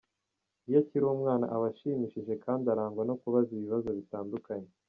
Iyo 0.67 0.77
akiri 0.83 1.05
umwana 1.15 1.45
aba 1.55 1.65
ashimishije 1.71 2.33
kandi 2.45 2.65
arangwa 2.73 3.03
no 3.09 3.15
kubaza 3.21 3.49
ibibazo 3.57 3.89
bitandukanye. 3.97 4.69